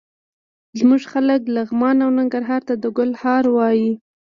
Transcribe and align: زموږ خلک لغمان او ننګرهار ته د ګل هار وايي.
زموږ 0.79 1.01
خلک 1.11 1.41
لغمان 1.55 1.97
او 2.05 2.09
ننګرهار 2.17 2.61
ته 2.67 2.73
د 2.83 2.85
ګل 2.97 3.11
هار 3.21 3.43
وايي. 3.55 3.91